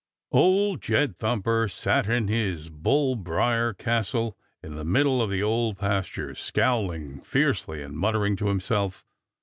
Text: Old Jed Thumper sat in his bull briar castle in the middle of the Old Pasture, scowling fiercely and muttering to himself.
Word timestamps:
Old 0.31 0.81
Jed 0.81 1.19
Thumper 1.19 1.67
sat 1.69 2.09
in 2.09 2.27
his 2.27 2.71
bull 2.71 3.15
briar 3.15 3.71
castle 3.71 4.35
in 4.63 4.73
the 4.73 4.83
middle 4.83 5.21
of 5.21 5.29
the 5.29 5.43
Old 5.43 5.77
Pasture, 5.77 6.33
scowling 6.33 7.21
fiercely 7.21 7.83
and 7.83 7.95
muttering 7.95 8.35
to 8.37 8.47
himself. 8.47 9.05